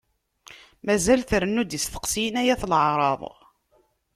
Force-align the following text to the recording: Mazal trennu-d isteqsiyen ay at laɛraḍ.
Mazal 0.85 1.21
trennu-d 1.29 1.77
isteqsiyen 1.77 2.39
ay 2.41 2.49
at 2.53 2.63
laɛraḍ. 2.71 3.21